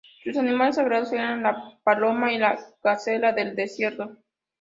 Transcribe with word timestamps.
Sus 0.23 0.35
animales 0.35 0.77
sagrados 0.77 1.13
eran 1.13 1.43
la 1.43 1.77
paloma 1.83 2.33
y 2.33 2.39
la 2.39 2.57
gacela 2.81 3.33
del 3.33 3.55
desierto. 3.55 4.17